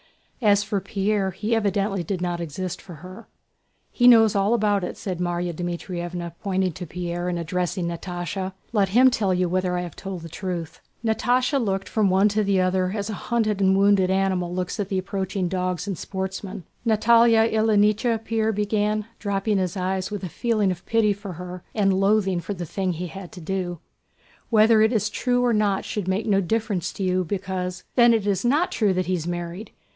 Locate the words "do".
23.41-23.77